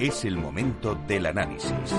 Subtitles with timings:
[0.00, 1.94] Es el momento del análisis.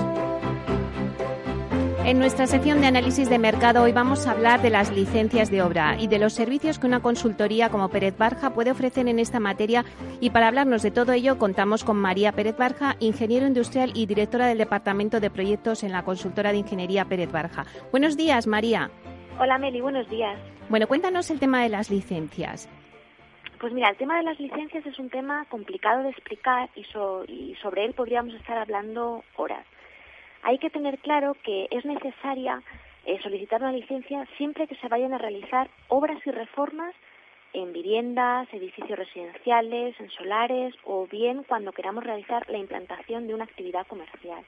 [2.04, 5.62] En nuestra sección de análisis de mercado hoy vamos a hablar de las licencias de
[5.62, 9.40] obra y de los servicios que una consultoría como Pérez Barja puede ofrecer en esta
[9.40, 9.86] materia
[10.20, 14.48] y para hablarnos de todo ello contamos con María Pérez Barja, ingeniero industrial y directora
[14.48, 17.66] del Departamento de Proyectos en la consultora de ingeniería Pérez Barja.
[17.92, 18.92] Buenos días, María.
[19.40, 20.38] Hola Meli, buenos días.
[20.70, 22.68] Bueno, cuéntanos el tema de las licencias.
[23.60, 27.86] Pues mira, el tema de las licencias es un tema complicado de explicar y, sobre
[27.86, 29.66] él podríamos estar hablando horas.
[30.44, 32.62] Hay que tener claro que es necesaria
[33.06, 36.94] eh, solicitar una licencia siempre que se vayan a realizar obras y reformas
[37.54, 43.46] en viviendas, edificios residenciales, en solares o bien cuando queramos realizar la implantación de una
[43.46, 44.44] actividad comercial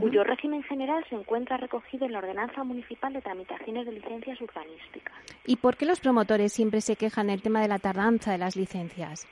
[0.00, 5.14] cuyo régimen general se encuentra recogido en la Ordenanza Municipal de Tramitaciones de Licencias Urbanísticas.
[5.46, 8.56] ¿Y por qué los promotores siempre se quejan del tema de la tardanza de las
[8.56, 9.26] licencias?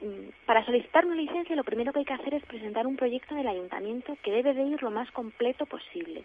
[0.00, 3.34] Mm, para solicitar una licencia lo primero que hay que hacer es presentar un proyecto
[3.34, 6.24] en el ayuntamiento que debe de ir lo más completo posible.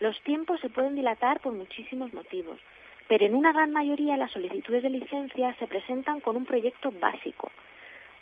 [0.00, 2.58] Los tiempos se pueden dilatar por muchísimos motivos,
[3.06, 7.50] pero en una gran mayoría las solicitudes de licencia se presentan con un proyecto básico,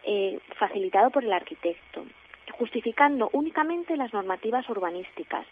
[0.05, 2.05] eh, facilitado por el arquitecto
[2.59, 5.47] justificando únicamente las normativas urbanísticas.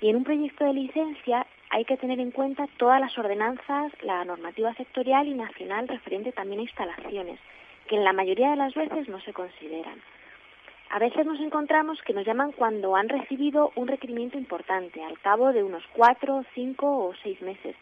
[0.00, 4.24] Y en un proyecto de licencia hay que tener en cuenta todas las ordenanzas, la
[4.24, 7.40] normativa sectorial y nacional referente también a instalaciones,
[7.88, 10.00] que en la mayoría de las veces no se consideran.
[10.90, 15.52] A veces nos encontramos que nos llaman cuando han recibido un requerimiento importante, al cabo
[15.52, 17.74] de unos cuatro, cinco o seis meses.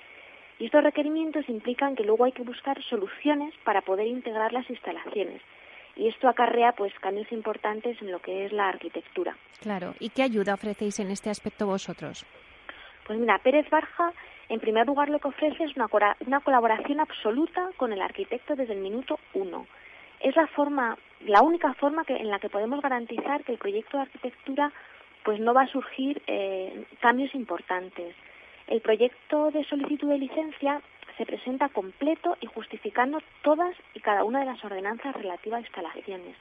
[0.59, 5.43] Y estos requerimientos implican que luego hay que buscar soluciones para poder integrar las instalaciones
[5.97, 9.37] y esto acarrea pues cambios importantes en lo que es la arquitectura.
[9.61, 12.27] Claro, ¿y qué ayuda ofrecéis en este aspecto vosotros?
[13.07, 14.13] Pues mira, Pérez Barja,
[14.49, 15.89] en primer lugar lo que ofrece es una,
[16.27, 19.67] una colaboración absoluta con el arquitecto desde el minuto uno.
[20.21, 20.97] Es la forma,
[21.27, 24.73] la única forma que, en la que podemos garantizar que el proyecto de arquitectura
[25.23, 28.15] pues no va a surgir eh, cambios importantes.
[28.67, 30.81] El proyecto de solicitud de licencia
[31.17, 36.37] se presenta completo y justificando todas y cada una de las ordenanzas relativas a instalaciones.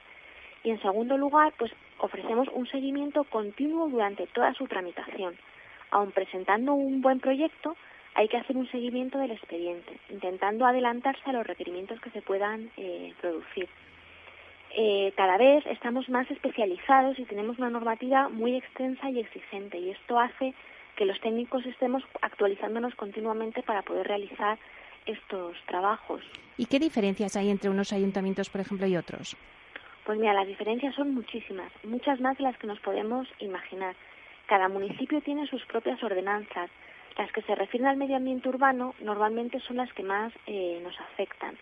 [0.62, 5.36] Y en segundo lugar, pues ofrecemos un seguimiento continuo durante toda su tramitación.
[5.90, 7.76] Aun presentando un buen proyecto,
[8.14, 12.70] hay que hacer un seguimiento del expediente, intentando adelantarse a los requerimientos que se puedan
[12.76, 13.68] eh, producir.
[14.76, 19.90] Eh, cada vez estamos más especializados y tenemos una normativa muy extensa y exigente y
[19.90, 20.54] esto hace
[20.96, 24.58] que los técnicos estemos actualizándonos continuamente para poder realizar
[25.06, 26.22] estos trabajos.
[26.56, 29.36] ¿Y qué diferencias hay entre unos ayuntamientos, por ejemplo, y otros?
[30.04, 33.96] Pues mira, las diferencias son muchísimas, muchas más de las que nos podemos imaginar.
[34.46, 36.70] Cada municipio tiene sus propias ordenanzas.
[37.16, 40.98] Las que se refieren al medio ambiente urbano normalmente son las que más eh, nos
[41.00, 41.56] afectan,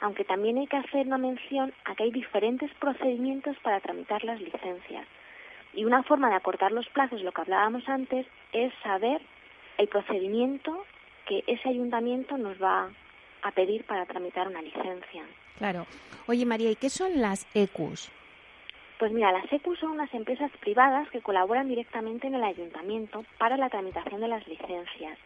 [0.00, 4.40] aunque también hay que hacer una mención a que hay diferentes procedimientos para tramitar las
[4.40, 5.06] licencias.
[5.74, 9.20] Y una forma de acortar los plazos, lo que hablábamos antes, es saber
[9.76, 10.84] el procedimiento
[11.26, 12.90] que ese ayuntamiento nos va
[13.42, 15.22] a pedir para tramitar una licencia.
[15.58, 15.86] Claro.
[16.26, 18.10] Oye, María, ¿y qué son las ECUs?
[18.98, 23.56] Pues mira, las ECUs son unas empresas privadas que colaboran directamente en el ayuntamiento para
[23.56, 25.18] la tramitación de las licencias.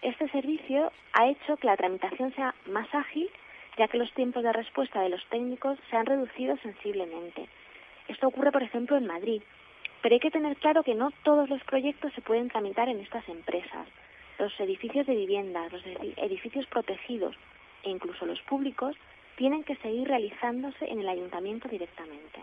[0.00, 3.28] Este servicio ha hecho que la tramitación sea más ágil,
[3.76, 7.46] ya que los tiempos de respuesta de los técnicos se han reducido sensiblemente.
[8.08, 9.42] Esto ocurre, por ejemplo, en Madrid,
[10.02, 13.28] pero hay que tener claro que no todos los proyectos se pueden tramitar en estas
[13.28, 13.86] empresas.
[14.38, 15.82] Los edificios de vivienda, los
[16.16, 17.36] edificios protegidos
[17.82, 18.96] e incluso los públicos
[19.36, 22.40] tienen que seguir realizándose en el ayuntamiento directamente.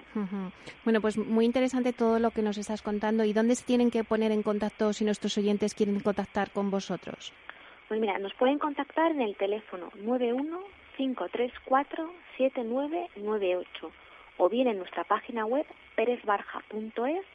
[0.83, 3.23] Bueno, pues muy interesante todo lo que nos estás contando.
[3.23, 7.33] ¿Y dónde se tienen que poner en contacto si nuestros oyentes quieren contactar con vosotros?
[7.87, 9.91] Pues mira, nos pueden contactar en el teléfono
[10.97, 13.91] 915347998
[14.37, 17.25] o bien en nuestra página web perezbarja.es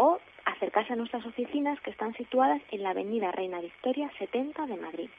[0.00, 4.76] o acercarse a nuestras oficinas que están situadas en la Avenida Reina Victoria 70 de
[4.76, 5.10] Madrid.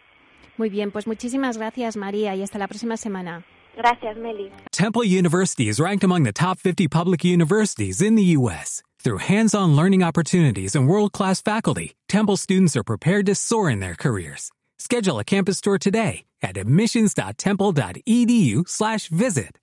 [0.57, 3.45] Muy bien, pues muchísimas gracias María y hasta la próxima semana.
[3.77, 4.51] Gracias, Meli.
[4.71, 8.83] Temple University is ranked among the top 50 public universities in the U.S.
[8.99, 13.95] Through hands-on learning opportunities and world-class faculty, Temple students are prepared to soar in their
[13.95, 14.51] careers.
[14.77, 19.57] Schedule a campus tour today at admissions.temple.edu/visit.